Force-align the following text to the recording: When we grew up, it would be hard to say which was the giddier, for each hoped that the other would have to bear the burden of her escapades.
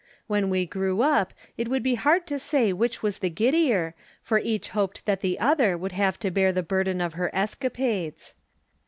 When 0.25 0.49
we 0.49 0.65
grew 0.65 1.03
up, 1.03 1.31
it 1.57 1.67
would 1.67 1.83
be 1.83 1.93
hard 1.93 2.25
to 2.25 2.39
say 2.39 2.73
which 2.73 3.03
was 3.03 3.19
the 3.19 3.29
giddier, 3.29 3.93
for 4.19 4.39
each 4.39 4.69
hoped 4.69 5.05
that 5.05 5.21
the 5.21 5.37
other 5.39 5.77
would 5.77 5.91
have 5.91 6.17
to 6.21 6.31
bear 6.31 6.51
the 6.51 6.63
burden 6.63 6.99
of 6.99 7.13
her 7.13 7.29
escapades. 7.33 8.33